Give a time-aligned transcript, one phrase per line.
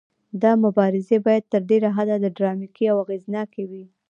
[0.41, 3.83] دا مبارزې باید تر ډیره حده ډراماتیکې او اغیزناکې وي.